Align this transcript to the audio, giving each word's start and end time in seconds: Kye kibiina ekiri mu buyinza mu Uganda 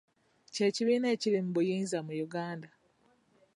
Kye 0.53 0.67
kibiina 0.75 1.07
ekiri 1.15 1.39
mu 1.45 1.51
buyinza 1.55 1.97
mu 2.05 2.11
Uganda 2.25 2.69